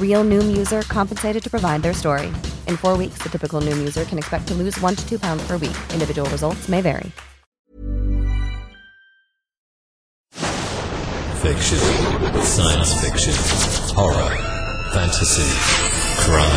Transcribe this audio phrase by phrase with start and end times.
[0.00, 2.28] Real Noom user compensated to provide their story.
[2.66, 5.46] In four weeks, the typical Noom user can expect to lose one to two pounds
[5.46, 5.76] per week.
[5.92, 7.12] Individual results may vary.
[11.42, 11.78] Fiction,
[12.42, 13.34] science fiction,
[13.94, 14.34] horror,
[14.92, 15.46] fantasy,
[16.24, 16.50] crime,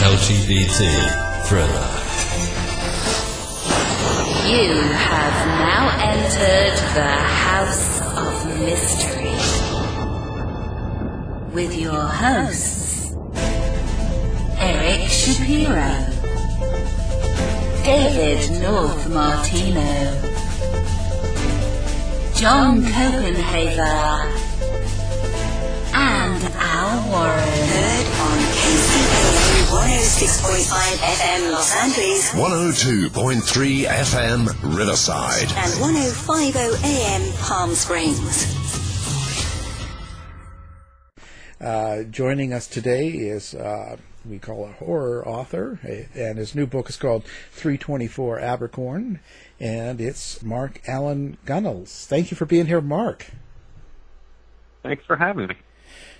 [0.00, 2.00] LGBT, thriller.
[4.48, 9.59] You have now entered the House of Mystery
[11.52, 13.12] with your hosts,
[14.58, 16.06] Eric Shapiro,
[17.84, 19.90] David North Martino,
[22.34, 24.30] John Copenhaver,
[25.92, 27.48] and Al Warren.
[27.68, 35.48] Heard on KCAA 106.5 FM Los Angeles 102.3 FM Riverside.
[35.56, 38.59] and 1050 AM Palm Springs.
[41.70, 43.96] Uh, joining us today is uh,
[44.28, 45.78] we call a horror author,
[46.16, 47.22] and his new book is called
[47.52, 49.20] 324 Abercorn,
[49.60, 52.06] and it's Mark Allen Gunnells.
[52.06, 53.26] Thank you for being here, Mark.
[54.82, 55.54] Thanks for having me.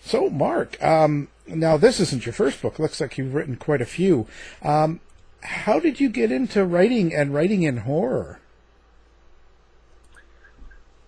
[0.00, 2.78] So, Mark, um, now this isn't your first book.
[2.78, 4.28] Looks like you've written quite a few.
[4.62, 5.00] Um,
[5.40, 8.38] how did you get into writing and writing in horror?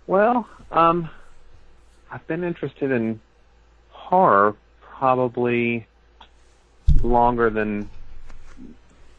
[0.08, 1.10] Well, um,
[2.10, 3.20] I've been interested in
[4.02, 5.86] horror probably
[7.02, 7.88] longer than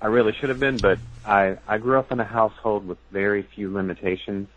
[0.01, 3.44] I really should have been, but I, I grew up in a household with very
[3.44, 4.50] few limitations.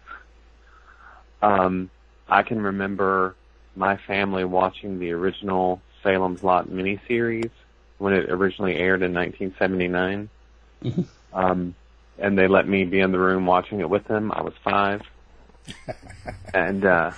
[1.41, 1.91] Um,
[2.29, 3.37] I can remember
[3.77, 7.51] my family watching the original Salem's Lot miniseries
[7.99, 10.29] when it originally aired in 1979.
[11.33, 11.75] Um,
[12.19, 14.33] and they let me be in the room watching it with them.
[14.33, 15.03] I was five,
[16.55, 17.13] and uh,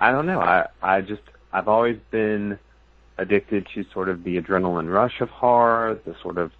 [0.00, 0.40] I don't know.
[0.40, 1.22] I I just
[1.56, 2.58] I've always been
[3.16, 6.52] addicted to sort of the adrenaline rush of horror, the sort of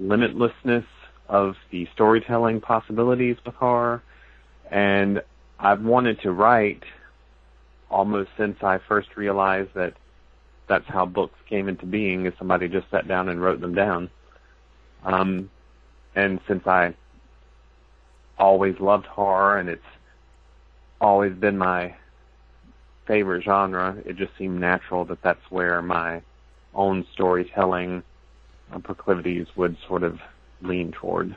[0.00, 0.84] limitlessness
[1.28, 4.00] of the storytelling possibilities with horror,
[4.70, 5.20] and
[5.58, 6.84] I've wanted to write
[7.90, 9.94] almost since I first realized that
[10.68, 14.08] that's how books came into being is somebody just sat down and wrote them down.
[15.02, 15.50] Um,
[16.14, 16.94] and since I
[18.38, 19.82] always loved horror and it's
[21.00, 21.96] always been my
[23.10, 26.22] favorite genre, it just seemed natural that that's where my
[26.72, 28.04] own storytelling
[28.72, 30.20] uh, proclivities would sort of
[30.62, 31.34] lean toward.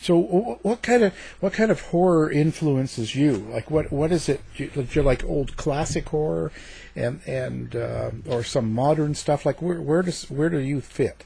[0.00, 0.16] So,
[0.62, 3.48] what kind of what kind of horror influences you?
[3.50, 4.40] Like, what what is it?
[4.56, 6.52] Do you, do you like old classic horror,
[6.94, 9.44] and and uh, or some modern stuff?
[9.44, 11.24] Like, where where does where do you fit?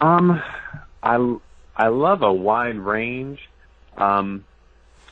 [0.00, 0.42] Um,
[1.00, 1.36] I
[1.76, 3.48] I love a wide range.
[3.96, 4.44] Um,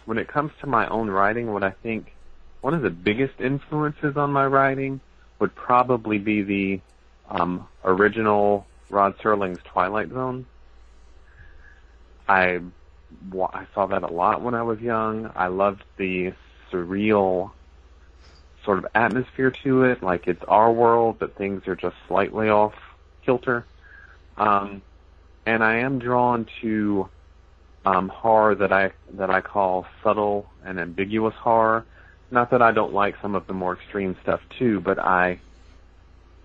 [0.06, 2.14] when it comes to my own writing, what I think
[2.62, 5.00] one of the biggest influences on my writing
[5.38, 6.80] would probably be the
[7.28, 10.46] um, original Rod Serling's Twilight Zone.
[12.28, 12.60] I
[13.40, 15.30] I saw that a lot when I was young.
[15.36, 16.32] I loved the
[16.72, 17.52] surreal
[18.64, 22.74] sort of atmosphere to it, like it's our world, but things are just slightly off
[23.24, 23.64] kilter.
[24.36, 24.82] Um,
[25.46, 27.08] and I am drawn to
[27.86, 31.86] um, horror that I that I call subtle and ambiguous horror.
[32.32, 35.40] Not that I don't like some of the more extreme stuff too, but I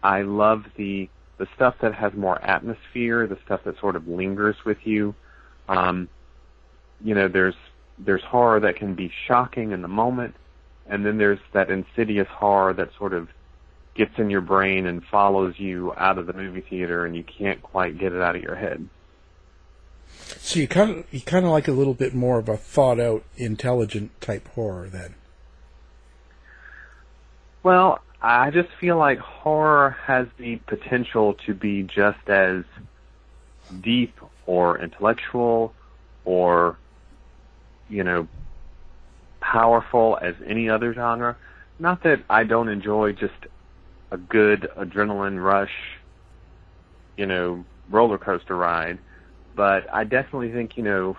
[0.03, 1.09] I love the
[1.39, 5.15] the stuff that has more atmosphere, the stuff that sort of lingers with you.
[5.67, 6.07] Um,
[7.03, 7.55] you know, there's
[7.97, 10.35] there's horror that can be shocking in the moment,
[10.85, 13.29] and then there's that insidious horror that sort of
[13.95, 17.63] gets in your brain and follows you out of the movie theater, and you can't
[17.63, 18.87] quite get it out of your head.
[20.39, 22.99] So you kind of you kind of like a little bit more of a thought
[22.99, 25.15] out, intelligent type horror then.
[27.63, 32.63] Well, I just feel like horror has the potential to be just as
[33.81, 35.73] deep or intellectual
[36.25, 36.77] or,
[37.89, 38.27] you know,
[39.39, 41.35] powerful as any other genre.
[41.79, 43.33] Not that I don't enjoy just
[44.11, 45.73] a good adrenaline rush,
[47.17, 48.99] you know, roller coaster ride,
[49.55, 51.17] but I definitely think, you know,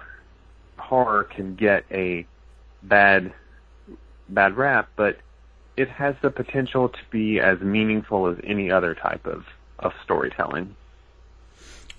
[0.77, 2.27] horror can get a
[2.83, 3.33] bad
[4.29, 5.19] bad rap, but
[5.77, 9.45] it has the potential to be as meaningful as any other type of,
[9.79, 10.75] of storytelling.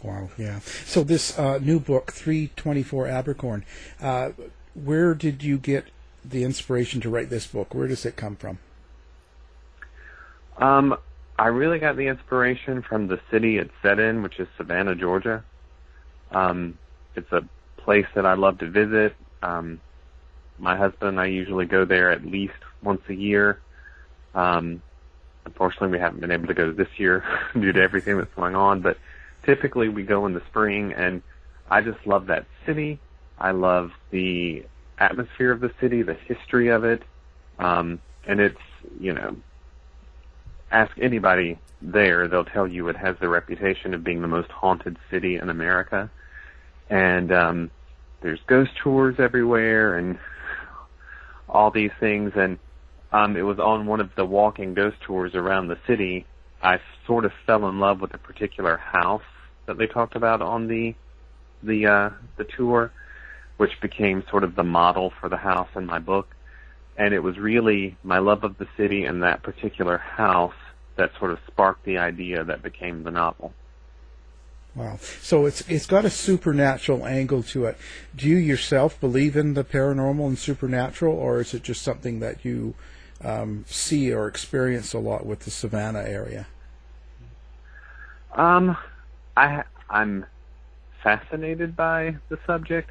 [0.04, 0.60] Wow, yeah.
[0.60, 3.64] So this uh, new book, 324 Abercorn,
[4.02, 4.32] uh,
[4.74, 5.86] where did you get
[6.26, 7.74] the inspiration to write this book?
[7.74, 8.60] Where does it come from?
[10.58, 10.98] Um,
[11.40, 15.44] I really got the inspiration from the city it's set in, which is Savannah, Georgia.
[16.34, 16.78] Um,
[17.16, 17.48] it's a
[17.78, 19.16] place that I love to visit.
[19.42, 19.80] Um,
[20.58, 23.60] my husband and I usually go there at least once a year.
[24.34, 24.82] Um,
[25.46, 28.82] unfortunately, we haven't been able to go this year due to everything that's going on,
[28.82, 28.98] but
[29.46, 31.22] typically we go in the spring, and
[31.70, 33.00] I just love that city.
[33.38, 34.66] I love the
[34.98, 37.04] atmosphere of the city, the history of it,
[37.60, 38.58] um, and it's
[39.00, 39.36] you know,
[40.72, 44.98] ask anybody there, they'll tell you it has the reputation of being the most haunted
[45.12, 46.10] city in America,
[46.94, 47.72] and um,
[48.22, 50.20] there's ghost tours everywhere and
[51.50, 52.60] all these things, and
[53.12, 56.28] um, it was on one of the walking ghost tours around the city.
[56.62, 59.24] I sort of fell in love with a particular house
[59.66, 60.94] that they talked about on the
[61.64, 62.92] the uh, the tour,
[63.58, 66.36] which became sort of the model for the house in my book.
[66.96, 70.54] And it was really my love of the city and that particular house
[70.98, 73.52] that sort of sparked the idea that became the novel.
[74.76, 74.98] Wow.
[75.22, 77.78] So it's it's got a supernatural angle to it.
[78.16, 82.44] Do you yourself believe in the paranormal and supernatural, or is it just something that
[82.44, 82.74] you
[83.24, 86.48] um, see or experience a lot with the Savannah area?
[88.34, 88.76] Um,
[89.38, 90.26] I I'm
[91.04, 92.90] fascinated by the subject,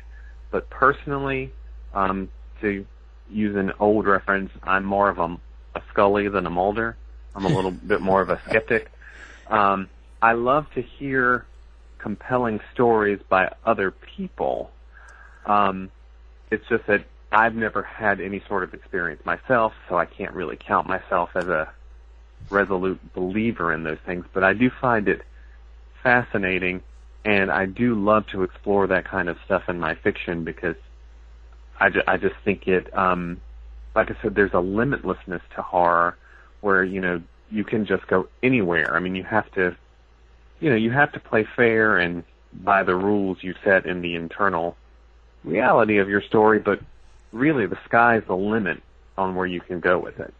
[0.52, 1.52] but personally,
[1.94, 2.28] um,
[2.60, 2.86] to
[3.28, 5.36] use an old reference, I'm more of a,
[5.74, 6.96] a Scully than a Mulder.
[7.34, 8.88] I'm a little bit more of a skeptic.
[9.48, 9.88] Um,
[10.20, 11.44] I love to hear
[12.02, 14.70] compelling stories by other people.
[15.46, 15.90] Um,
[16.50, 20.56] it's just that I've never had any sort of experience myself, so I can't really
[20.56, 21.72] count myself as a
[22.50, 24.26] resolute believer in those things.
[24.34, 25.22] But I do find it
[26.02, 26.82] fascinating,
[27.24, 30.76] and I do love to explore that kind of stuff in my fiction because
[31.80, 33.40] I, ju- I just think it, um,
[33.94, 36.16] like I said, there's a limitlessness to horror
[36.60, 38.94] where, you know, you can just go anywhere.
[38.94, 39.76] I mean, you have to,
[40.62, 44.14] you know, you have to play fair and by the rules you set in the
[44.14, 44.76] internal
[45.42, 46.78] reality of your story, but
[47.32, 48.80] really the sky's the limit
[49.18, 50.32] on where you can go with it.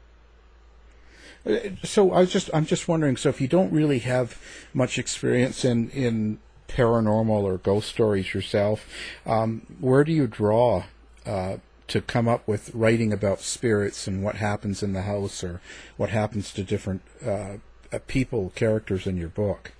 [1.85, 3.17] So I was just I'm just wondering.
[3.17, 4.41] So if you don't really have
[4.73, 6.39] much experience in in
[6.69, 8.87] paranormal or ghost stories yourself,
[9.27, 10.85] um, where do you draw
[11.27, 11.57] uh,
[11.89, 15.61] to come up with writing about spirits and what happens in the house or
[15.97, 17.57] what happens to different uh,
[17.93, 19.73] uh people characters in your book?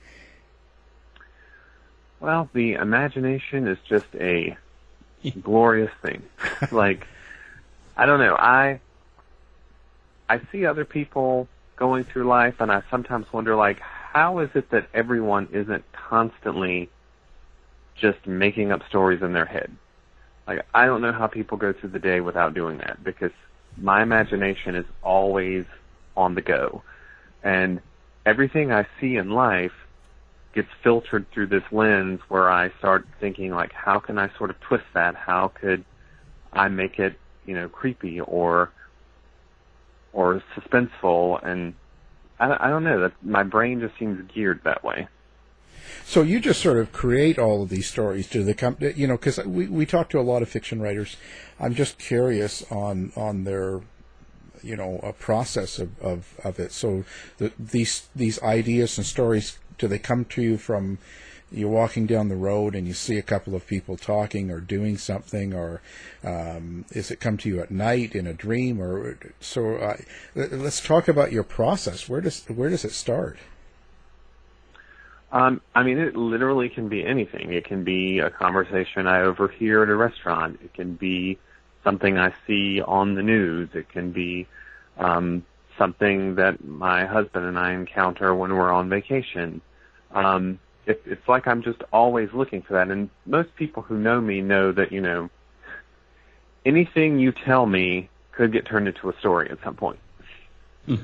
[2.23, 4.57] Well, the imagination is just a
[5.41, 6.23] glorious thing.
[6.71, 7.05] like,
[7.97, 8.37] I don't know.
[8.37, 8.79] I
[10.29, 14.71] I see other people going through life, and I sometimes wonder, like, how is it
[14.71, 16.89] that everyone isn't constantly
[17.97, 19.73] just making up stories in their head?
[20.47, 23.33] Like, I don't know how people go through the day without doing that because
[23.77, 25.65] my imagination is always
[26.17, 26.83] on the go,
[27.43, 27.81] and
[28.25, 29.73] everything I see in life
[30.55, 34.61] gets filtered through this lens where I start thinking like, how can I sort of
[34.61, 35.15] twist that?
[35.15, 35.85] How could
[36.53, 38.71] I make it, you know, creepy or
[40.13, 41.45] or suspenseful?
[41.47, 41.75] And
[42.39, 43.01] I, I don't know.
[43.01, 45.09] That my brain just seems geared that way.
[46.05, 48.29] So you just sort of create all of these stories.
[48.29, 48.77] Do the come?
[48.81, 51.17] You know, because we we talk to a lot of fiction writers.
[51.59, 53.81] I'm just curious on on their
[54.63, 56.73] you know a process of, of, of it.
[56.73, 57.05] So
[57.39, 60.99] the, these these ideas and stories do they come to you from
[61.51, 64.97] you're walking down the road and you see a couple of people talking or doing
[64.97, 65.83] something, or
[66.25, 68.81] um, is it come to you at night in a dream?
[68.81, 69.97] Or so uh,
[70.35, 72.09] let's talk about your process.
[72.09, 73.39] Where does where does it start?
[75.33, 77.53] Um, I mean, it literally can be anything.
[77.53, 80.61] It can be a conversation I overhear at a restaurant.
[80.63, 81.39] It can be
[81.83, 83.71] something I see on the news.
[83.75, 84.47] It can be
[84.97, 85.45] um,
[85.77, 89.61] something that my husband and I encounter when we're on vacation.
[90.13, 92.89] Um, it, it's like I'm just always looking for that.
[92.89, 95.31] And most people who know me know that, you know,
[96.65, 99.99] anything you tell me could get turned into a story at some point.
[100.87, 100.97] Hmm.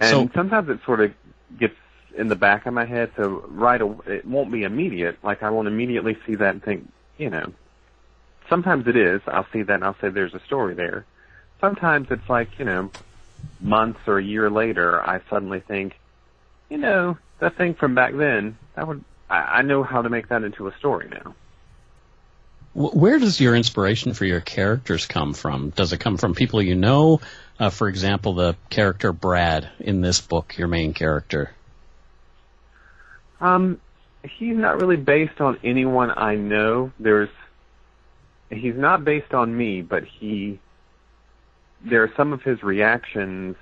[0.00, 1.12] And so, sometimes it sort of
[1.58, 1.74] gets
[2.16, 5.18] in the back of my head, so right away, it won't be immediate.
[5.22, 7.52] Like I won't immediately see that and think, you know,
[8.48, 9.20] sometimes it is.
[9.26, 11.04] I'll see that and I'll say there's a story there.
[11.60, 12.90] Sometimes it's like, you know,
[13.60, 15.98] months or a year later, I suddenly think,
[16.68, 20.28] you know, that thing from back then, that would I, I know how to make
[20.28, 21.34] that into a story now.
[22.74, 25.70] Where does your inspiration for your characters come from?
[25.70, 27.20] Does it come from people you know?
[27.58, 31.50] Uh, for example, the character Brad in this book, your main character.
[33.40, 33.80] Um,
[34.22, 36.92] he's not really based on anyone I know.
[37.00, 37.30] There's,
[38.50, 40.60] he's not based on me, but he
[41.84, 43.56] there are some of his reactions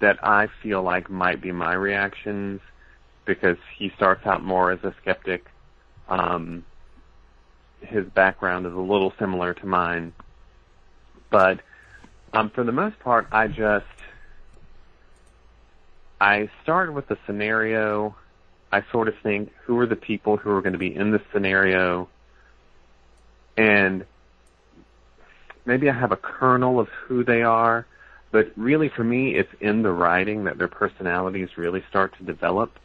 [0.00, 2.60] that I feel like might be my reactions
[3.24, 5.46] because he starts out more as a skeptic.
[6.08, 6.64] Um,
[7.80, 10.12] his background is a little similar to mine,
[11.30, 11.60] but
[12.32, 13.86] um, for the most part, I just
[16.20, 18.16] I start with a scenario.
[18.72, 21.22] I sort of think who are the people who are going to be in this
[21.32, 22.08] scenario,
[23.56, 24.04] and
[25.64, 27.86] maybe I have a kernel of who they are,
[28.34, 32.80] but really for me, it's in the writing that their personalities really start to develop.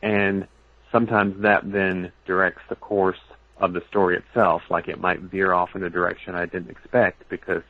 [0.00, 0.46] And
[0.92, 3.18] sometimes that then directs the course
[3.58, 7.28] of the story itself, like it might veer off in a direction I didn't expect
[7.28, 7.64] because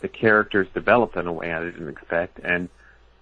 [0.00, 2.38] the characters develop in a way I didn't expect.
[2.44, 2.68] And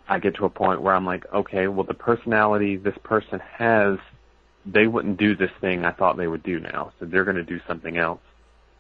[0.08, 4.00] I get to a point where I'm like, okay, well, the personality this person has,
[4.66, 6.90] they wouldn't do this thing I thought they would do now.
[6.98, 8.22] So they're going to do something else.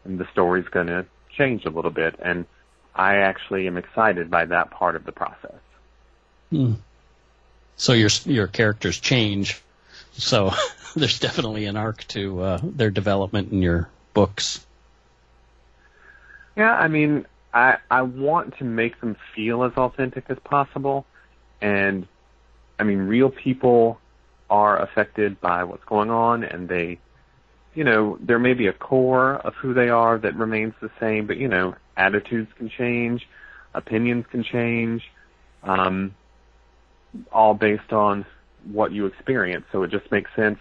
[0.02, 2.46] And the story's going to changed a little bit, and
[2.94, 5.58] I actually am excited by that part of the process.
[6.50, 6.74] Hmm.
[7.76, 9.60] So your your characters change.
[10.12, 10.52] So
[10.96, 14.64] there's definitely an arc to uh, their development in your books.
[16.56, 21.04] Yeah, I mean, I I want to make them feel as authentic as possible,
[21.60, 22.06] and
[22.78, 24.00] I mean, real people
[24.48, 26.98] are affected by what's going on, and they
[27.74, 31.26] you know, there may be a core of who they are that remains the same,
[31.26, 33.26] but you know, attitudes can change,
[33.74, 35.02] opinions can change,
[35.62, 36.14] um,
[37.32, 38.24] all based on
[38.70, 39.64] what you experience.
[39.72, 40.58] So it just makes sense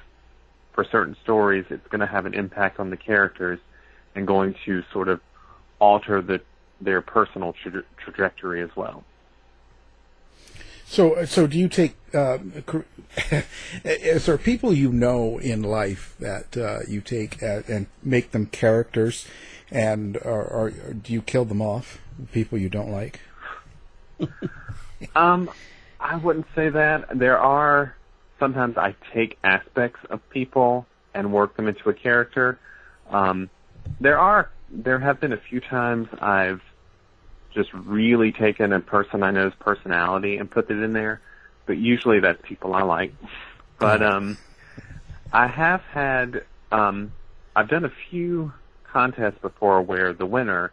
[0.73, 1.65] for certain stories.
[1.69, 3.59] It's going to have an impact on the characters
[4.15, 5.21] and going to sort of
[5.79, 6.41] alter the
[6.81, 9.03] their personal tra- trajectory as well.
[10.93, 11.95] So, so do you take?
[12.13, 12.37] Uh,
[13.83, 18.45] is there people you know in life that uh, you take at, and make them
[18.45, 19.25] characters,
[19.71, 21.97] and or, or, do you kill them off?
[22.31, 23.21] People you don't like?
[25.15, 25.49] Um,
[25.99, 27.17] I wouldn't say that.
[27.17, 27.95] There are
[28.39, 30.85] sometimes I take aspects of people
[31.15, 32.59] and work them into a character.
[33.09, 33.49] Um,
[33.99, 36.61] there are there have been a few times I've
[37.53, 41.21] just really taken a person I know's personality and put it in there,
[41.65, 43.13] but usually that's people I like.
[43.79, 44.37] But um,
[45.31, 47.11] I have had um,
[47.55, 48.53] I've done a few
[48.91, 50.71] contests before where the winner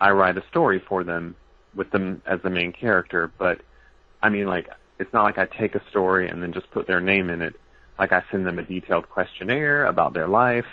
[0.00, 1.36] I write a story for them
[1.74, 3.60] with them as the main character, but
[4.22, 4.68] I mean like
[4.98, 7.54] it's not like I take a story and then just put their name in it.
[7.98, 10.66] Like I send them a detailed questionnaire about their life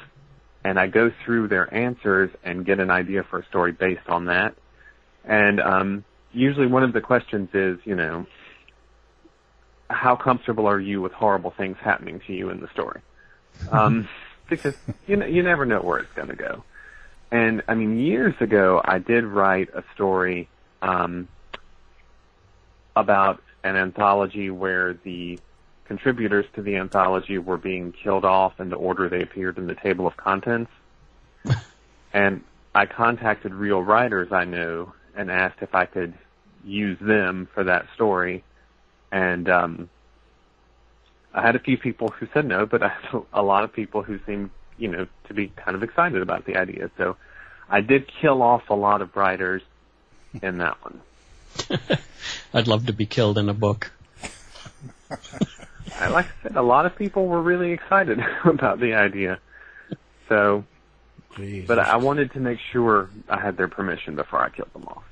[0.63, 4.25] and I go through their answers and get an idea for a story based on
[4.25, 4.55] that.
[5.25, 8.25] And um, usually one of the questions is, you know,
[9.89, 13.01] how comfortable are you with horrible things happening to you in the story?
[13.71, 14.07] Um,
[14.49, 14.75] because
[15.07, 16.63] you know, you never know where it's going to go.
[17.31, 20.49] And I mean, years ago, I did write a story
[20.81, 21.29] um,
[22.95, 25.39] about an anthology where the
[25.85, 29.75] contributors to the anthology were being killed off in the order they appeared in the
[29.75, 30.71] table of contents.
[32.13, 36.13] and I contacted real writers I knew and asked if I could
[36.63, 38.43] use them for that story.
[39.11, 39.89] And um,
[41.33, 44.03] I had a few people who said no, but I had a lot of people
[44.03, 46.89] who seemed, you know, to be kind of excited about the idea.
[46.97, 47.17] So
[47.69, 49.61] I did kill off a lot of writers
[50.41, 51.01] in that one.
[52.53, 53.91] I'd love to be killed in a book.
[55.99, 59.39] I, like I said, a lot of people were really excited about the idea.
[60.29, 60.63] So,
[61.35, 61.67] Jeez.
[61.67, 65.03] but I wanted to make sure I had their permission before I killed them off.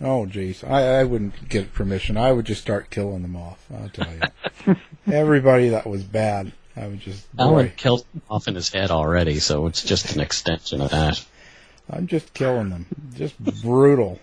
[0.00, 0.68] Oh, jeez.
[0.68, 2.16] I, I wouldn't get permission.
[2.16, 3.64] I would just start killing them off.
[3.74, 4.06] I'll tell
[4.66, 4.76] you.
[5.12, 7.26] Everybody that was bad, I would just.
[7.38, 10.90] Alan boy, killed him off in his head already, so it's just an extension of
[10.90, 11.24] that.
[11.90, 12.86] I'm just killing them.
[13.16, 14.20] Just brutal.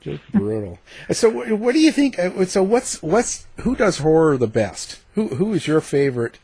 [0.00, 0.80] Just brutal.
[1.12, 2.18] So, wh- what do you think?
[2.18, 4.98] uh, So, what's what's who does horror the best?
[5.14, 6.38] Who who is your favorite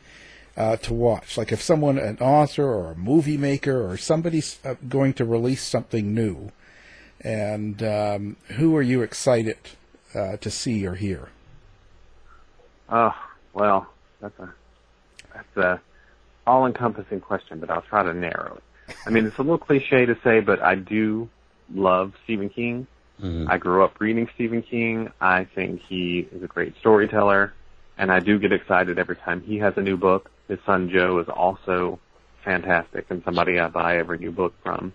[0.59, 1.37] uh, to watch?
[1.37, 5.63] Like, if someone, an author or a movie maker or somebody's uh, going to release
[5.63, 6.51] something new,
[7.21, 9.57] and um, who are you excited
[10.13, 11.29] uh, to see or hear?
[12.89, 13.15] Oh,
[13.53, 13.87] well,
[14.19, 14.53] that's a
[15.33, 15.81] that's a
[16.45, 18.95] all-encompassing question, but I'll try to narrow it.
[19.05, 21.29] I mean, it's a little cliche to say, but I do
[21.73, 22.87] love Stephen King.
[23.47, 25.11] I grew up reading Stephen King.
[25.19, 27.53] I think he is a great storyteller,
[27.97, 30.31] and I do get excited every time he has a new book.
[30.49, 31.99] His son Joe is also
[32.43, 34.91] fantastic and somebody I buy every new book from.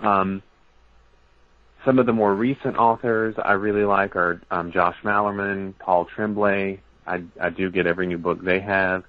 [0.00, 0.42] Um,
[1.84, 6.80] some of the more recent authors I really like are um, Josh Malerman, Paul Tremblay.
[7.06, 9.04] I, I do get every new book they have.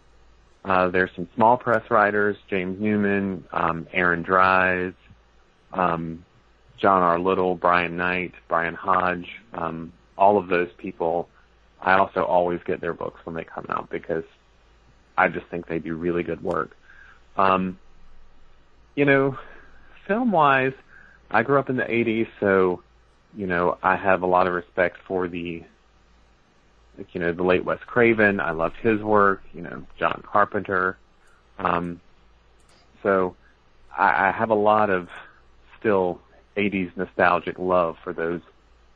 [0.65, 4.93] Uh, there's some small press writers, James Newman, um, Aaron Dries,
[5.71, 6.25] um,
[6.77, 7.19] John R.
[7.19, 11.29] Little, Brian Knight, Brian Hodge, um, all of those people.
[11.82, 14.23] I also always get their books when they come out because
[15.19, 16.71] I just think they do really good work.
[17.36, 17.77] Um,
[18.95, 19.38] you know,
[20.08, 20.71] film wise,
[21.29, 22.82] I grew up in the 80s, so,
[23.36, 25.62] you know, I have a lot of respect for the,
[27.12, 28.39] you know, the late Wes Craven.
[28.39, 30.97] I loved his work, you know, John Carpenter.
[31.58, 31.99] Um,
[33.03, 33.36] so
[33.95, 35.10] I, I have a lot of
[35.77, 36.21] still
[36.55, 38.39] 80s nostalgic love for those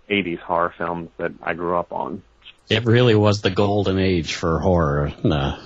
[0.10, 2.24] 80s horror films that I grew up on.
[2.70, 5.62] It really was the golden age for horror, uh,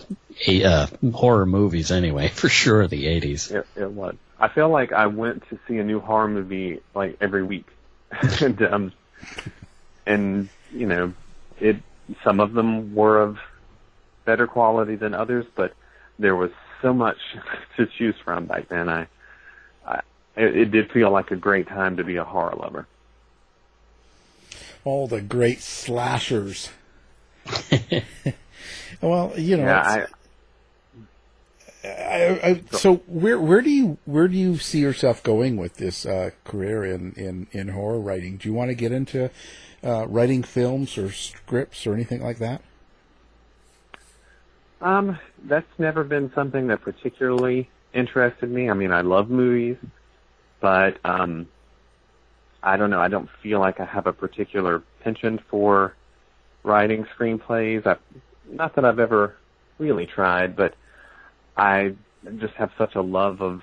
[0.47, 2.87] a- uh, horror movies anyway, for sure.
[2.87, 3.51] The '80s.
[3.51, 4.15] It, it was.
[4.39, 7.67] I feel like I went to see a new horror movie like every week,
[8.41, 8.93] and um,
[10.05, 11.13] and you know,
[11.59, 11.77] it.
[12.23, 13.37] Some of them were of
[14.23, 15.73] better quality than others, but
[16.19, 17.17] there was so much
[17.77, 18.89] to choose from back then.
[18.89, 19.07] I,
[19.85, 20.01] I
[20.35, 22.87] it, it did feel like a great time to be a horror lover.
[24.83, 26.69] All the great slashers.
[29.01, 30.13] well, you know, Yeah, it's-
[31.83, 36.05] I, I, so where where do you where do you see yourself going with this
[36.05, 38.37] uh, career in, in, in horror writing?
[38.37, 39.29] Do you want to get into
[39.83, 42.61] uh, writing films or scripts or anything like that?
[44.81, 48.69] Um, that's never been something that particularly interested me.
[48.69, 49.77] I mean, I love movies,
[50.59, 51.47] but um,
[52.61, 52.99] I don't know.
[53.01, 55.95] I don't feel like I have a particular penchant for
[56.67, 57.87] writing screenplays.
[57.87, 57.95] I,
[58.51, 59.35] not that I've ever
[59.79, 60.75] really tried, but
[61.55, 61.95] I
[62.37, 63.61] just have such a love of,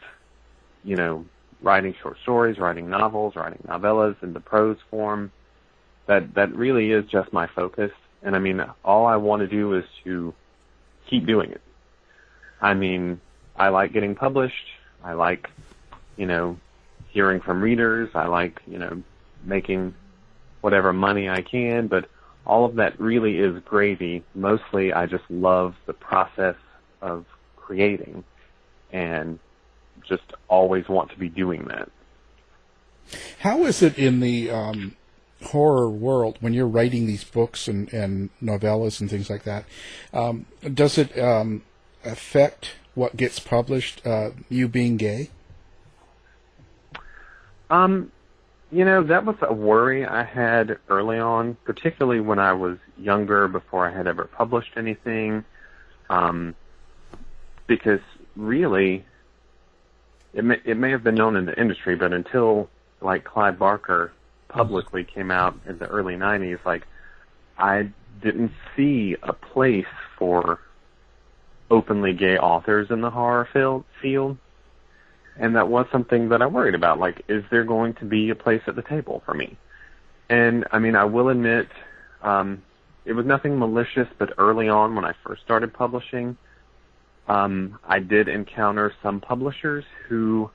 [0.83, 1.27] you know,
[1.63, 5.31] writing short stories, writing novels, writing novellas in the prose form.
[6.07, 7.93] That that really is just my focus.
[8.23, 10.35] And I mean, all I want to do is to
[11.09, 11.61] keep doing it.
[12.61, 13.21] I mean,
[13.57, 14.67] I like getting published.
[15.03, 15.49] I like,
[16.17, 16.57] you know,
[17.11, 18.11] hearing from readers.
[18.15, 19.03] I like, you know,
[19.45, 19.95] making
[20.63, 21.87] whatever money I can.
[21.87, 22.09] But
[22.47, 24.23] all of that really is gravy.
[24.35, 26.57] Mostly, I just love the process
[27.01, 27.25] of
[27.57, 28.25] creating,
[28.93, 29.39] and
[30.07, 31.91] just always want to be doing that.
[33.41, 34.97] How is it in the um,
[35.43, 39.65] horror world when you're writing these books and, and novellas and things like that?
[40.13, 41.63] Um, does it um,
[42.05, 44.07] affect what gets published?
[44.07, 45.31] Uh, you being gay?
[47.71, 48.13] Um,
[48.75, 53.47] you know, that was a worry I had early on, particularly when I was younger,
[53.47, 55.45] before I had ever published anything.
[56.11, 56.57] Um,
[57.69, 58.01] because
[58.35, 59.05] really,
[60.33, 62.69] it may, it may have been known in the industry, but until
[63.01, 64.13] like Clive Barker
[64.49, 66.85] publicly came out in the early 90s, like
[67.57, 67.91] I
[68.23, 69.87] didn't see a place
[70.19, 70.59] for
[71.71, 74.37] openly gay authors in the horror field, field.
[75.37, 76.99] And that was something that I worried about.
[76.99, 79.57] Like, is there going to be a place at the table for me?
[80.29, 81.69] And I mean, I will admit,
[82.23, 82.63] um,
[83.05, 86.37] it was nothing malicious, but early on when I first started publishing,
[87.29, 90.51] um, I did encounter some publishers who,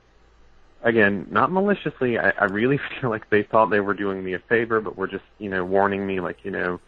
[0.82, 4.38] again, not maliciously, I, I really feel like they thought they were doing me a
[4.38, 6.80] favor, but were just, you know, warning me, like, you know,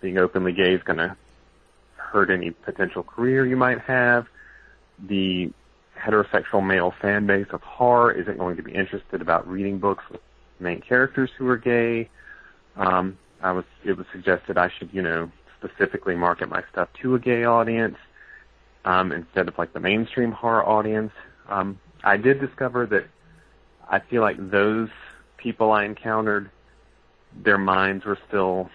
[0.00, 1.16] being openly gay is going to
[1.96, 4.26] hurt any potential career you might have.
[4.98, 5.52] The
[6.00, 10.20] heterosexual male fan base of horror isn't going to be interested about reading books with
[10.58, 12.08] main characters who are gay.
[12.76, 17.14] Um, I was, it was suggested I should, you know, specifically market my stuff to
[17.14, 17.96] a gay audience
[18.84, 21.12] um, instead of like the mainstream horror audience.
[21.48, 23.06] Um, I did discover that
[23.88, 24.88] I feel like those
[25.36, 26.50] people I encountered,
[27.44, 28.70] their minds were still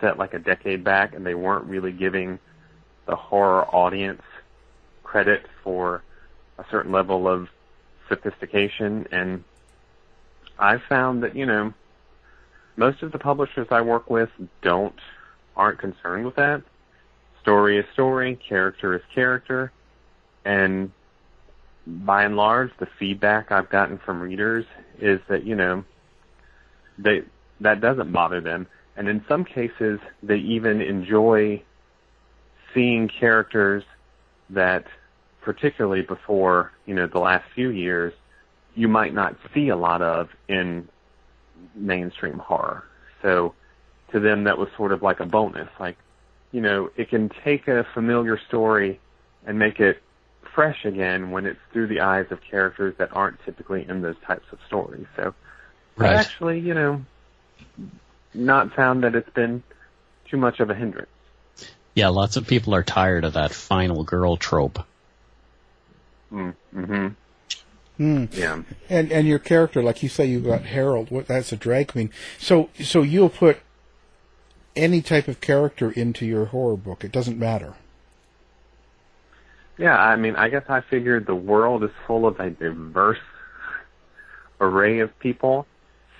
[0.00, 2.38] set like a decade back, and they weren't really giving
[3.06, 4.22] the horror audience
[5.02, 6.02] credit for
[6.58, 7.48] a certain level of
[8.08, 9.06] sophistication.
[9.10, 9.44] And
[10.58, 11.72] I've found that you know
[12.76, 14.30] most of the publishers I work with
[14.62, 14.98] don't
[15.56, 16.62] aren't concerned with that.
[17.42, 19.70] Story is story, character is character,
[20.44, 20.90] and
[21.86, 24.64] by and large, the feedback I've gotten from readers
[24.98, 25.84] is that you know
[26.98, 27.22] they
[27.60, 31.62] that doesn't bother them, and in some cases, they even enjoy
[32.72, 33.84] seeing characters
[34.50, 34.86] that,
[35.44, 38.12] particularly before you know the last few years,
[38.74, 40.88] you might not see a lot of in
[41.74, 42.84] mainstream horror.
[43.22, 43.54] So
[44.12, 45.96] to them, that was sort of like a bonus, like
[46.52, 49.00] you know, it can take a familiar story
[49.46, 50.02] and make it
[50.54, 54.46] fresh again when it's through the eyes of characters that aren't typically in those types
[54.52, 55.06] of stories.
[55.16, 55.34] So
[55.96, 56.10] Right.
[56.10, 57.04] I actually, you know,
[58.32, 59.62] not found that it's been
[60.28, 61.08] too much of a hindrance.
[61.94, 64.84] Yeah, lots of people are tired of that final girl trope.
[66.34, 67.08] Mm-hmm.
[67.96, 68.24] Hmm.
[68.32, 68.62] Yeah.
[68.88, 71.10] And and your character, like you say, you got Harold.
[71.10, 71.28] What?
[71.28, 72.10] That's a drag queen.
[72.38, 73.58] So so you'll put
[74.74, 77.04] any type of character into your horror book.
[77.04, 77.74] It doesn't matter.
[79.78, 83.18] Yeah, I mean, I guess I figured the world is full of a diverse
[84.60, 85.66] array of people,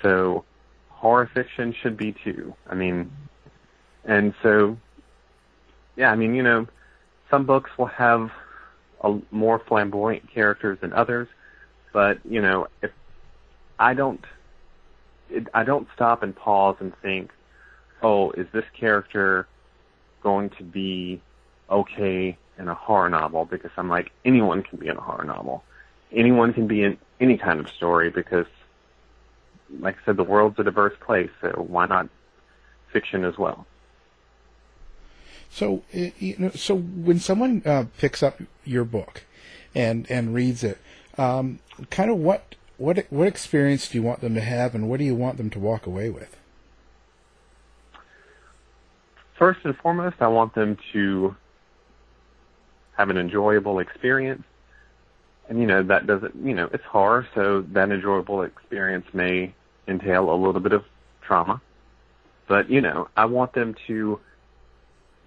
[0.03, 0.45] so
[0.89, 2.55] horror fiction should be too.
[2.69, 3.13] I mean,
[4.05, 4.77] and so,
[5.97, 6.67] yeah, I mean, you know,
[7.31, 8.31] some books will have
[9.05, 11.29] a more flamboyant characters than others,
[11.93, 12.91] but you know, if
[13.79, 14.25] I don't,
[15.31, 17.31] it, I don't stop and pause and think,
[18.03, 19.47] oh, is this character
[20.23, 21.21] going to be
[21.71, 23.45] okay in a horror novel?
[23.45, 25.63] Because I'm like, anyone can be in a horror novel.
[26.11, 28.47] Anyone can be in any kind of story because,
[29.81, 32.09] like I said, the world's a diverse place, so why not
[32.93, 33.67] fiction as well?
[35.55, 39.23] So you know, so when someone uh, picks up your book
[39.73, 40.79] and and reads it,
[41.17, 44.99] um, kind of what what what experience do you want them to have, and what
[44.99, 46.37] do you want them to walk away with?
[49.39, 51.37] First and foremost, I want them to
[52.97, 54.43] have an enjoyable experience.
[55.49, 59.55] And, you know, that doesn't, you know, it's horror, so that enjoyable experience may
[59.87, 60.85] entail a little bit of
[61.21, 61.61] trauma.
[62.49, 64.19] But, you know, I want them to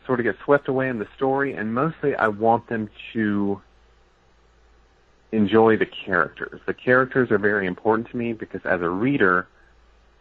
[0.08, 3.62] sort of get swept away in the story, and mostly I want them to
[5.32, 6.62] enjoy the characters.
[6.65, 9.48] The characters are very important to me because as a reader,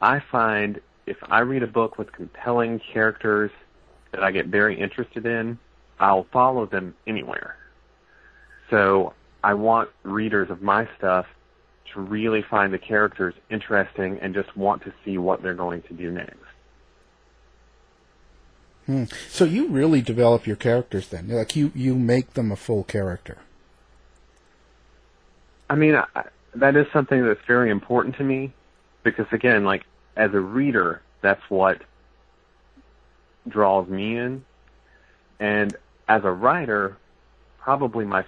[0.03, 3.51] I find if I read a book with compelling characters
[4.13, 5.59] that I get very interested in,
[6.01, 7.57] I'll follow them anywhere.
[8.69, 11.27] So I want readers of my stuff
[11.95, 15.95] to really find the characters interesting and just want to see what they're going to
[15.95, 16.46] do next.
[18.87, 19.05] Hmm.
[19.29, 23.39] So you really develop your characters then, like you you make them a full character.
[25.69, 28.53] I mean, I, that is something that's very important to me
[29.03, 29.85] because again, like
[30.17, 31.83] as a reader, that's what
[33.49, 34.45] draws me in.
[35.41, 35.77] And
[36.09, 36.97] as a writer,
[37.59, 38.25] probably my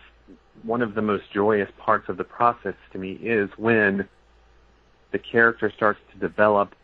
[0.64, 4.09] one of the most joyous parts of the process to me is when
[5.12, 6.75] the character starts to develop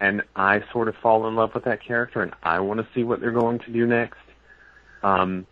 [0.00, 3.04] and I sort of fall in love with that character and I want to see
[3.04, 4.18] what they're going to do next.
[5.02, 5.46] Um,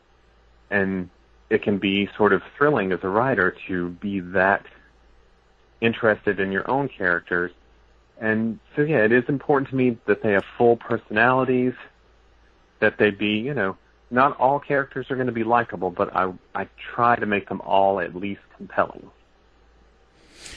[0.70, 1.10] and
[1.50, 4.64] it can be sort of thrilling as a writer to be that
[5.80, 7.52] interested in your own characters.
[8.20, 11.74] And so yeah, it is important to me that they have full personalities,
[12.80, 13.76] that they be, you know,
[14.10, 17.60] not all characters are going to be likable, but I I try to make them
[17.60, 19.10] all at least compelling.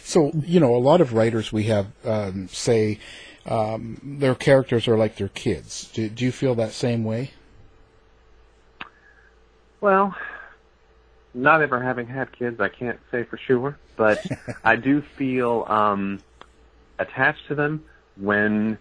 [0.04, 3.00] So you know, a lot of writers we have um, say
[3.46, 5.92] um, their characters are like their kids.
[5.94, 7.32] Do, do you feel that same way?
[9.80, 10.16] Well,
[11.34, 14.24] not ever having had kids, I can't say for sure, but
[14.64, 16.20] I do feel um,
[17.00, 17.84] attached to them
[18.16, 18.78] when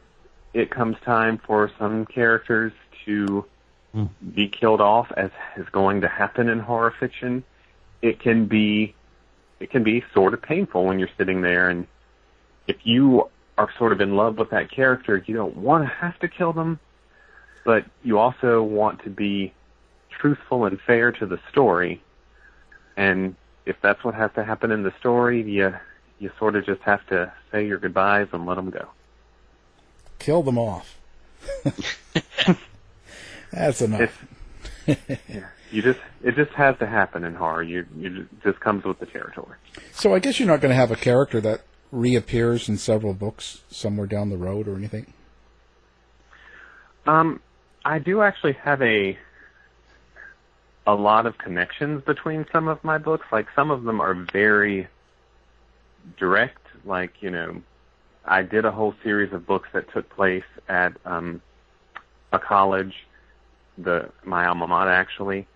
[0.53, 2.73] it comes time for some characters
[3.07, 3.47] to
[3.95, 4.11] mm.
[4.35, 7.45] be killed off, as is going to happen in horror fiction.
[8.03, 8.95] It can be,
[9.59, 11.87] it can be sort of painful when you're sitting there, and
[12.67, 16.19] if you are sort of in love with that character, you don't want to have
[16.21, 16.79] to kill them,
[17.65, 19.53] but you also want to be
[20.11, 22.03] truthful and fair to the story
[22.97, 25.75] and if that's what has to happen in the story, you
[26.19, 28.89] you sort of just have to say your goodbyes and let them go.
[30.19, 30.99] Kill them off.
[33.51, 34.27] that's enough.
[34.87, 37.63] yeah, you just it just has to happen in horror.
[37.63, 39.57] You you just comes with the territory.
[39.93, 43.63] So I guess you're not going to have a character that reappears in several books
[43.71, 45.13] somewhere down the road or anything.
[47.07, 47.41] Um,
[47.85, 49.19] I do actually have a
[50.87, 53.27] a lot of connections between some of my books.
[53.31, 54.89] Like some of them are very
[56.17, 56.67] direct.
[56.85, 57.63] Like you know,
[58.25, 61.41] I did a whole series of books that took place at um,
[62.33, 62.95] a college,
[63.79, 65.47] the my alma mater actually.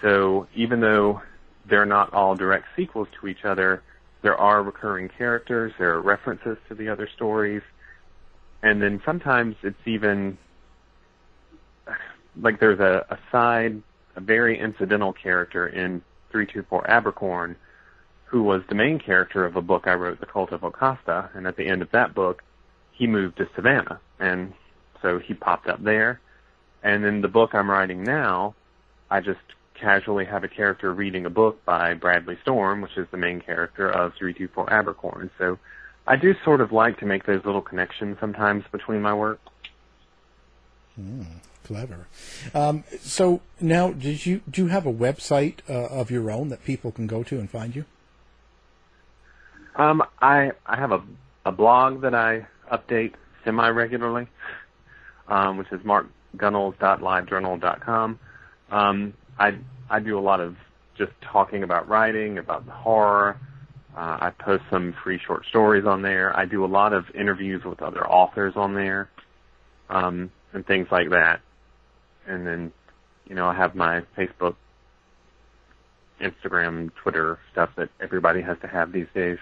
[0.00, 1.22] So even though
[1.66, 3.82] they're not all direct sequels to each other,
[4.22, 5.72] there are recurring characters.
[5.78, 7.62] There are references to the other stories,
[8.62, 10.38] and then sometimes it's even
[12.40, 13.82] like there's a, a side
[14.18, 16.02] a very incidental character in
[16.32, 17.54] 324 Abercorn,
[18.24, 21.46] who was the main character of a book I wrote, The Cult of Ocasta, and
[21.46, 22.42] at the end of that book,
[22.90, 24.52] he moved to Savannah, and
[25.00, 26.20] so he popped up there.
[26.82, 28.56] And in the book I'm writing now,
[29.08, 29.38] I just
[29.80, 33.88] casually have a character reading a book by Bradley Storm, which is the main character
[33.88, 35.30] of 324 Abercorn.
[35.38, 35.58] So
[36.06, 39.40] I do sort of like to make those little connections sometimes between my work.
[40.98, 41.26] Mm.
[41.68, 42.08] Clever.
[42.54, 46.64] Um, so now, did you do you have a website uh, of your own that
[46.64, 47.84] people can go to and find you?
[49.76, 51.02] Um, I I have a
[51.44, 53.12] a blog that I update
[53.44, 54.28] semi regularly,
[55.28, 58.18] um, which is markgunnells.livejournal.com.
[58.70, 59.58] Um, I
[59.90, 60.56] I do a lot of
[60.96, 63.38] just talking about writing, about the horror.
[63.96, 66.36] Uh, I post some free short stories on there.
[66.36, 69.08] I do a lot of interviews with other authors on there,
[69.90, 71.40] um, and things like that
[72.28, 72.72] and then
[73.28, 74.54] you know I have my Facebook,
[76.20, 79.38] Instagram, Twitter stuff that everybody has to have these days.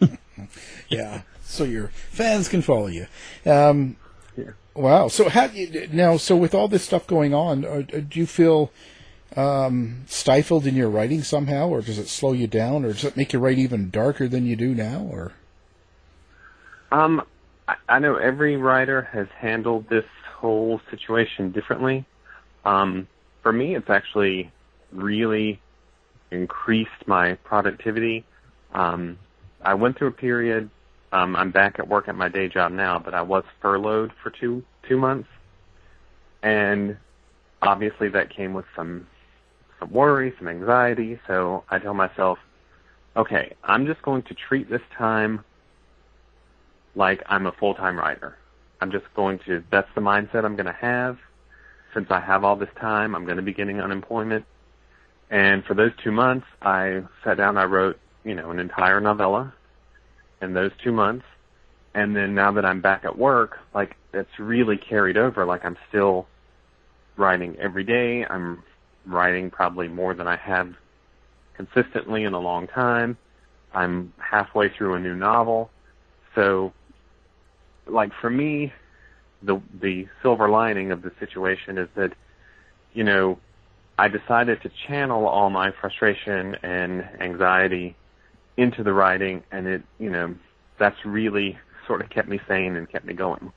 [0.88, 3.06] yeah, so your fans can follow you.
[3.44, 3.96] Um,
[4.36, 4.50] yeah.
[4.74, 5.08] Wow.
[5.08, 6.16] So how you, now?
[6.16, 8.72] So with all this stuff going on, uh, do you feel
[9.34, 13.16] um, stifled in your writing somehow, or does it slow you down, or does it
[13.16, 15.32] make you write even darker than you do now, or?
[16.92, 17.22] Um,
[17.88, 20.04] I, know every writer has handled this
[20.36, 22.04] whole situation differently.
[22.64, 23.08] Um,
[23.42, 24.52] for me, it's actually
[24.92, 25.60] really
[26.30, 28.24] increased my productivity.
[28.72, 29.18] Um,
[29.62, 30.70] I went through a period.
[31.12, 34.30] Um, I'm back at work at my day job now, but I was furloughed for
[34.30, 35.28] two two months,
[36.42, 36.96] and
[37.62, 39.06] obviously that came with some
[39.78, 41.18] some worry, some anxiety.
[41.26, 42.38] So I tell myself,
[43.16, 45.44] okay, I'm just going to treat this time
[46.94, 48.36] like I'm a full time writer.
[48.80, 51.18] I'm just going to, that's the mindset I'm going to have.
[51.94, 54.44] Since I have all this time, I'm going to be getting unemployment.
[55.30, 59.54] And for those two months, I sat down, I wrote, you know, an entire novella
[60.42, 61.24] in those two months.
[61.94, 65.46] And then now that I'm back at work, like, it's really carried over.
[65.46, 66.26] Like, I'm still
[67.16, 68.26] writing every day.
[68.26, 68.62] I'm
[69.06, 70.74] writing probably more than I have
[71.56, 73.16] consistently in a long time.
[73.72, 75.70] I'm halfway through a new novel.
[76.34, 76.72] So
[77.86, 78.72] like for me,
[79.42, 82.12] the the silver lining of the situation is that,
[82.92, 83.38] you know,
[83.98, 87.96] I decided to channel all my frustration and anxiety
[88.56, 90.34] into the writing, and it, you know,
[90.78, 93.52] that's really sort of kept me sane and kept me going.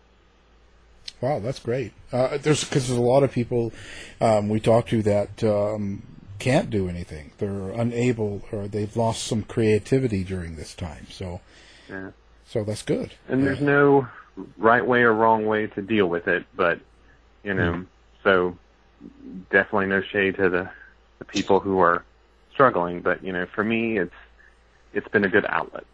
[1.21, 1.91] Wow, that's great.
[2.12, 3.73] Uh, there's because there's a lot of people
[4.21, 6.03] um, we talk to that um,
[6.39, 7.31] can't do anything.
[7.38, 11.07] They're unable or they've lost some creativity during this time.
[11.09, 11.41] So,
[11.89, 12.12] Yeah.
[12.47, 13.13] so that's good.
[13.27, 14.07] And there's no
[14.57, 16.79] right way or wrong way to deal with it, but
[17.43, 17.85] you know,
[18.23, 18.57] so
[19.49, 20.69] definitely no shade to the,
[21.19, 22.03] the people who are
[22.53, 24.15] struggling, but you know, for me it's
[24.93, 25.85] it's been a good outlet.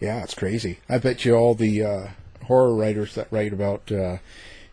[0.00, 0.80] Yeah, it's crazy.
[0.88, 2.08] I bet you all the uh,
[2.44, 4.18] horror writers that write about, uh,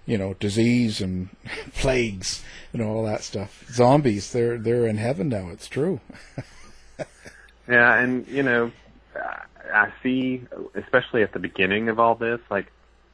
[0.06, 1.30] you know, disease and
[1.74, 5.50] plagues and all that stuff, zombies, they're they're in heaven now.
[5.50, 6.00] It's true.
[7.68, 8.72] Yeah, and you know,
[9.74, 10.44] I- see,
[10.76, 12.72] especially at the beginning of all this, like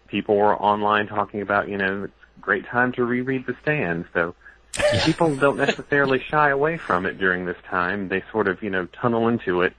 [0.08, 4.06] people were online talking about, you know, it's a great time to reread The Stand.
[4.14, 4.34] So
[5.04, 8.08] people don't necessarily shy away from it during this time.
[8.08, 9.74] They sort of, you know, tunnel into it.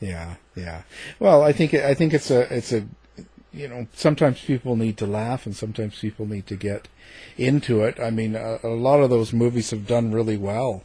[0.00, 0.82] Yeah, yeah.
[1.18, 2.86] Well, I think I think it's a it's a
[3.56, 6.88] you know sometimes people need to laugh and sometimes people need to get
[7.38, 7.98] into it.
[7.98, 10.84] I mean, a, a lot of those movies have done really well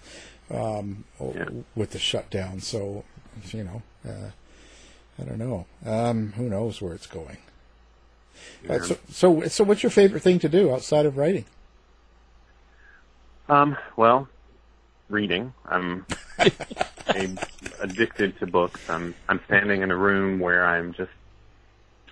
[0.50, 2.62] um, o- with the shutdown.
[2.62, 3.04] So
[3.52, 4.32] you know, uh,
[5.20, 5.66] I don't know.
[5.86, 7.38] Um, who knows where it's going?
[8.70, 11.46] Uh, so, so, so, what's your favorite thing to do outside of writing?
[13.50, 14.28] Um, well,
[15.10, 15.54] reading.
[15.66, 16.06] I'm
[17.08, 17.38] I'm
[17.80, 18.90] addicted to books.
[18.90, 21.12] I'm I'm standing in a room where I'm just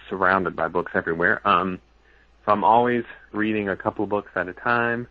[0.09, 1.45] surrounded by books everywhere.
[1.47, 1.79] Um,
[2.45, 5.07] so I'm always reading a couple books at a time.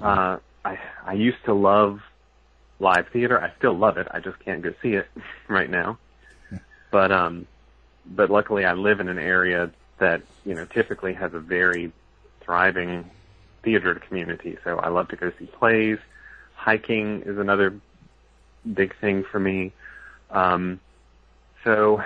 [0.00, 2.00] Uh, I I used to love
[2.78, 3.40] live theater.
[3.40, 4.06] I still love it.
[4.10, 5.08] I just can't go see it
[5.48, 5.98] right now.
[6.90, 7.46] But um,
[8.06, 11.92] but luckily I live in an area that you know typically has a very
[12.40, 13.10] thriving
[13.62, 14.56] theater community.
[14.62, 15.98] So I love to go see plays.
[16.54, 17.74] Hiking is another
[18.72, 19.72] big thing for me.
[20.30, 20.80] Um,
[21.64, 22.02] so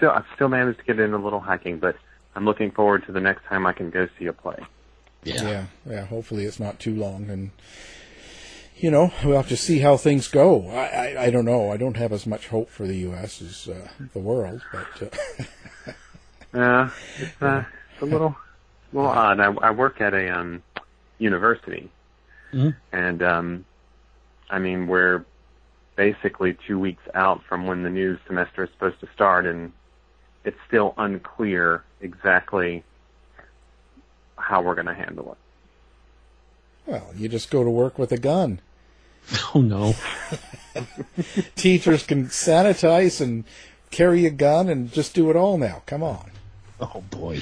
[0.00, 1.94] still, I've still managed to get in a little hiking, but
[2.34, 4.56] I'm looking forward to the next time I can go see a play.
[5.24, 6.06] yeah, yeah.
[6.06, 7.50] Hopefully, it's not too long, and
[8.76, 10.68] you know we'll have to see how things go.
[10.70, 11.70] I, I, I don't know.
[11.70, 13.42] I don't have as much hope for the U.S.
[13.42, 15.44] as uh, the world, but uh,
[16.52, 18.34] Uh, it's, uh, it's a little,
[18.92, 19.38] little odd.
[19.38, 20.64] I, I work at a um,
[21.18, 21.88] university,
[22.52, 22.74] Mhm.
[22.90, 23.64] and um,
[24.50, 25.24] I mean we're
[25.94, 29.70] basically two weeks out from when the new semester is supposed to start, and
[30.44, 32.82] it's still unclear exactly
[34.36, 36.90] how we're going to handle it.
[36.90, 38.60] well, you just go to work with a gun.
[39.54, 39.94] Oh no.
[41.56, 43.44] Teachers can sanitize and
[43.90, 45.82] carry a gun and just do it all now.
[45.86, 46.30] Come on,
[46.80, 47.40] Oh boy.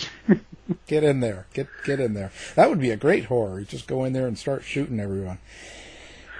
[0.87, 2.32] get in there, get get in there.
[2.56, 3.61] That would be a great horror.
[3.61, 5.38] You just go in there and start shooting everyone.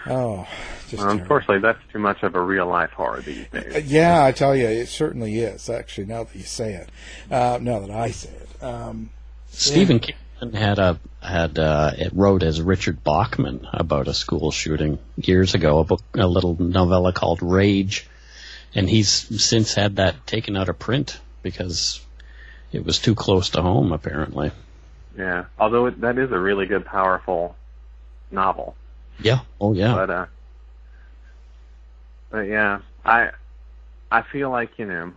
[0.09, 0.47] Oh,
[0.89, 3.75] just Well, unfortunately, that's too much of a real life horror these days.
[3.75, 5.69] Uh, Yeah, I tell you, it certainly is.
[5.69, 6.89] Actually, now that you say it,
[7.31, 9.11] uh, now that I say it, um,
[9.51, 10.17] Stephen King
[10.53, 15.81] had a had uh, it wrote as Richard Bachman about a school shooting years ago,
[15.81, 18.09] a book, a little novella called Rage,
[18.75, 19.11] and he's
[19.43, 22.01] since had that taken out of print because
[22.73, 24.53] it was too close to home, apparently.
[25.17, 27.57] Yeah, although it, that is a really good, powerful
[28.31, 28.77] novel.
[29.21, 29.41] Yeah.
[29.61, 29.95] Oh yeah.
[29.95, 30.27] But uh,
[32.31, 33.31] but yeah, I
[34.11, 35.13] I feel like you know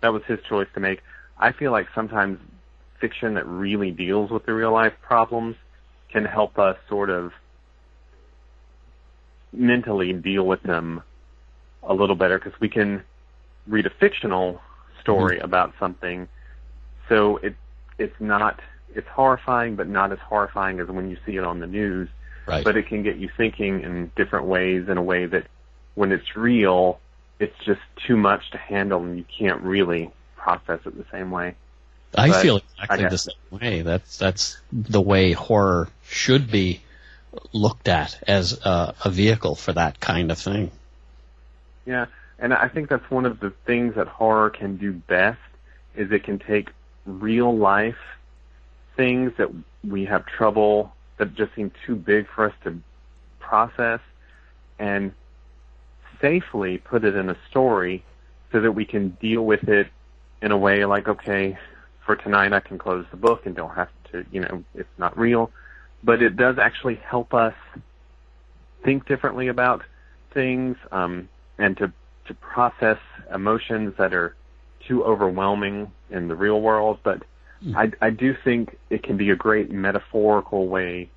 [0.00, 1.00] that was his choice to make.
[1.38, 2.38] I feel like sometimes
[3.00, 5.56] fiction that really deals with the real life problems
[6.12, 7.32] can help us sort of
[9.52, 11.02] mentally deal with them
[11.82, 13.02] a little better because we can
[13.66, 14.60] read a fictional
[15.00, 16.28] story about something
[17.08, 17.56] so it
[17.98, 18.60] it's not
[18.94, 22.08] it's horrifying but not as horrifying as when you see it on the news
[22.50, 22.64] Right.
[22.64, 25.46] but it can get you thinking in different ways in a way that
[25.94, 27.00] when it's real
[27.38, 31.54] it's just too much to handle and you can't really process it the same way
[32.14, 33.82] I But feel I exactly the same way.
[33.82, 36.82] That's that's the way horror should be
[37.52, 40.70] looked at as a, a vehicle for that kind of thing.
[41.86, 42.06] Yeah,
[42.38, 45.38] and I think that's one of the things that horror can do best
[45.94, 46.70] is it can take
[47.06, 47.98] real life
[48.96, 49.48] things that
[49.88, 52.76] we have trouble that just seem too big for us to
[53.38, 54.00] process
[54.80, 55.12] and
[56.20, 58.04] safely put it in a story
[58.50, 59.86] so that we can deal with it
[60.42, 61.56] in a way like okay
[62.04, 65.16] for tonight I can close the book and don't have to you know it's not
[65.16, 65.52] real
[66.02, 67.54] but it does actually help us
[68.84, 69.82] think differently about
[70.32, 71.92] things um, and to
[72.26, 72.98] to process
[73.34, 74.36] emotions that are
[74.86, 76.98] too overwhelming in the real world.
[77.02, 77.24] But
[77.76, 81.10] I, I do think it can be a great metaphorical way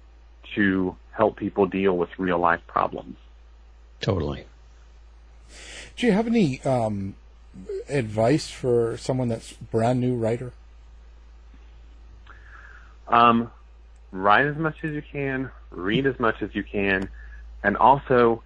[0.55, 3.15] to help people deal with real life problems.
[4.01, 4.45] Totally.
[5.95, 7.15] do you have any um,
[7.87, 10.51] advice for someone that's brand new writer?
[13.07, 13.51] Um,
[14.11, 17.09] write as much as you can, read as much as you can,
[17.63, 18.43] and also,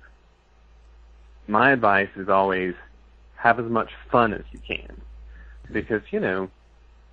[1.47, 2.75] my advice is always
[3.37, 5.01] have as much fun as you can.
[5.71, 6.49] Because, you know,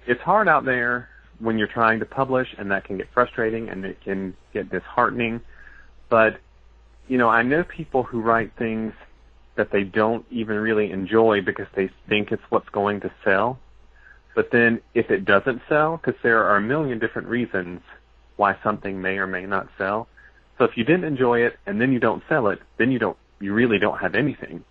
[0.06, 3.84] it's hard out there when you're trying to publish and that can get frustrating and
[3.84, 5.40] it can get disheartening.
[6.08, 6.38] But,
[7.08, 8.92] you know, I know people who write things
[9.56, 13.58] that they don't even really enjoy because they think it's what's going to sell.
[14.34, 17.80] But then if it doesn't sell, because there are a million different reasons
[18.36, 20.08] why something may or may not sell.
[20.58, 23.16] So if you didn't enjoy it and then you don't sell it, then you don't,
[23.40, 24.64] you really don't have anything.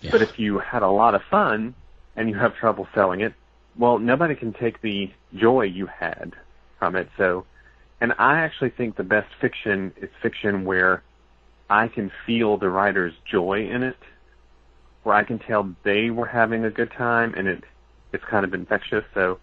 [0.00, 0.12] Yeah.
[0.12, 1.74] But if you had a lot of fun
[2.16, 3.34] and you have trouble selling it,
[3.78, 6.34] well, nobody can take the joy you had
[6.78, 7.08] from it.
[7.16, 7.44] So,
[8.00, 11.02] and I actually think the best fiction is fiction where
[11.68, 13.96] I can feel the writer's joy in it,
[15.02, 17.64] where I can tell they were having a good time and it,
[18.12, 19.04] it's kind of infectious.
[19.14, 19.38] So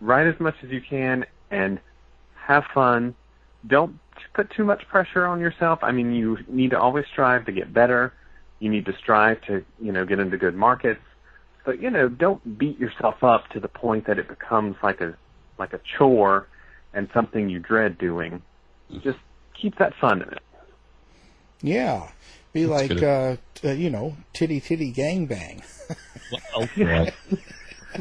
[0.00, 1.80] write as much as you can and
[2.36, 3.14] have fun.
[3.66, 3.98] Don't
[4.34, 5.78] put too much pressure on yourself.
[5.82, 8.12] I mean, you need to always strive to get better.
[8.58, 11.00] You need to strive to, you know, get into good markets.
[11.64, 15.16] But, you know, don't beat yourself up to the point that it becomes like a,
[15.58, 16.48] like a chore
[16.92, 18.42] and something you dread doing.
[19.02, 19.18] Just
[19.60, 20.42] keep that fun in it.
[21.62, 22.08] Yeah.
[22.52, 25.62] Be That's like, uh, t- uh, you know, titty titty gang bang.
[26.56, 27.12] Oh, God.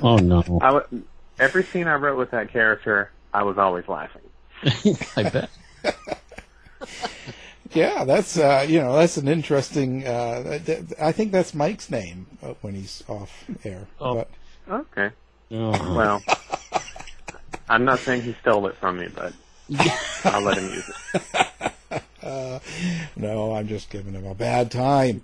[0.01, 0.59] oh no!
[0.61, 1.03] I w-
[1.39, 4.22] every scene I wrote with that character, I was always laughing.
[5.18, 5.49] I bet.
[7.74, 10.05] Yeah, that's uh, you know that's an interesting.
[10.05, 13.88] Uh, th- I think that's Mike's name uh, when he's off air.
[13.99, 14.15] Oh.
[14.15, 14.30] But
[14.69, 15.09] Okay.
[15.51, 15.95] Oh.
[15.95, 16.21] Well,
[17.69, 19.34] I'm not saying he stole it from me, but
[20.26, 22.03] I'll let him use it.
[22.21, 22.59] uh,
[23.15, 25.24] no, I'm just giving him a bad time.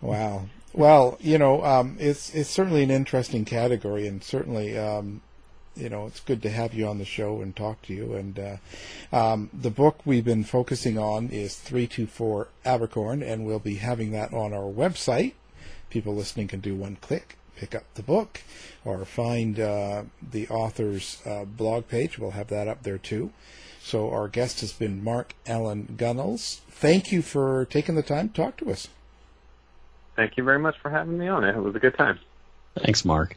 [0.00, 0.46] Wow.
[0.74, 5.22] Well, you know, um, it's it's certainly an interesting category, and certainly, um,
[5.78, 8.14] you know, it's good to have you on the show and talk to you.
[8.14, 13.46] And uh, um, the book we've been focusing on is three two four Abercorn, and
[13.46, 15.32] we'll be having that on our website.
[15.90, 18.42] People listening can do one click, pick up the book,
[18.84, 22.18] or find uh, the author's uh, blog page.
[22.18, 23.32] We'll have that up there too.
[23.80, 26.58] So our guest has been Mark Allen Gunnells.
[26.68, 28.88] Thank you for taking the time to talk to us.
[30.14, 31.44] Thank you very much for having me on.
[31.44, 32.18] It was a good time.
[32.76, 33.36] Thanks, Mark.